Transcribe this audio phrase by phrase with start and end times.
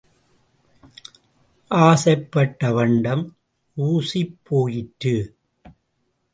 [1.71, 3.23] ஆசைப்பட்ட பண்டம்
[3.77, 5.15] ஊசிப் போயிற்று.